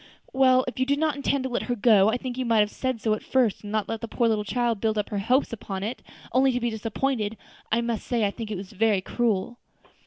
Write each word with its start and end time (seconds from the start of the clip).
"Well, 0.33 0.65
if 0.67 0.79
you 0.79 0.87
did 0.87 0.97
not 0.97 1.15
intend 1.15 1.43
to 1.43 1.49
let 1.51 1.61
her 1.69 1.75
go, 1.75 2.09
I 2.09 2.17
think 2.17 2.35
you 2.35 2.43
might 2.43 2.61
have 2.61 2.71
said 2.71 2.99
so 2.99 3.13
at 3.13 3.21
first, 3.21 3.61
and 3.61 3.71
not 3.71 3.87
left 3.87 4.01
the 4.01 4.07
poor 4.07 4.43
child 4.43 4.77
to 4.77 4.79
build 4.91 5.09
her 5.09 5.19
hopes 5.19 5.53
upon 5.53 5.83
it, 5.83 6.01
only 6.31 6.51
to 6.53 6.59
be 6.59 6.71
disappointed. 6.71 7.37
I 7.71 7.81
must 7.81 8.07
say 8.07 8.25
I 8.25 8.31
think 8.31 8.49
it 8.49 8.57
was 8.57 8.73
cruel." 9.05 9.59